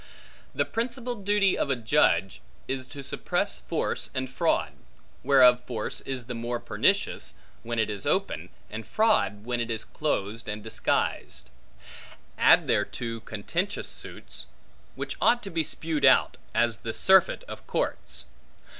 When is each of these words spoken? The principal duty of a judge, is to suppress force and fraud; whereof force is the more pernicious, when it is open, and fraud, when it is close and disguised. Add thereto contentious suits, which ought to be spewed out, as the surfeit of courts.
The 0.55 0.65
principal 0.65 1.13
duty 1.13 1.55
of 1.55 1.69
a 1.69 1.75
judge, 1.75 2.41
is 2.67 2.87
to 2.87 3.03
suppress 3.03 3.59
force 3.59 4.09
and 4.15 4.27
fraud; 4.27 4.71
whereof 5.23 5.63
force 5.65 6.01
is 6.07 6.23
the 6.23 6.33
more 6.33 6.59
pernicious, 6.59 7.35
when 7.61 7.77
it 7.77 7.87
is 7.87 8.07
open, 8.07 8.49
and 8.71 8.87
fraud, 8.87 9.45
when 9.45 9.59
it 9.61 9.69
is 9.69 9.83
close 9.83 10.47
and 10.47 10.63
disguised. 10.63 11.51
Add 12.39 12.67
thereto 12.67 13.19
contentious 13.19 13.89
suits, 13.89 14.47
which 14.95 15.17
ought 15.21 15.43
to 15.43 15.51
be 15.51 15.63
spewed 15.63 16.03
out, 16.03 16.37
as 16.55 16.79
the 16.79 16.95
surfeit 16.95 17.43
of 17.43 17.67
courts. 17.67 18.25